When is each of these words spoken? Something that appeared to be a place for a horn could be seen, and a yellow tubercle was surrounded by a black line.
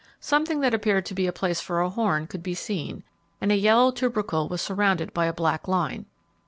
Something 0.19 0.61
that 0.61 0.73
appeared 0.73 1.05
to 1.05 1.13
be 1.13 1.27
a 1.27 1.31
place 1.31 1.61
for 1.61 1.79
a 1.79 1.87
horn 1.87 2.25
could 2.25 2.41
be 2.41 2.55
seen, 2.55 3.03
and 3.39 3.51
a 3.51 3.55
yellow 3.55 3.91
tubercle 3.91 4.49
was 4.49 4.59
surrounded 4.59 5.13
by 5.13 5.27
a 5.27 5.31
black 5.31 5.67
line. 5.67 6.07